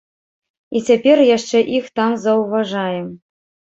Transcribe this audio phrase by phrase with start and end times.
[0.79, 3.19] І цяпер яшчэ іх там заўважаем.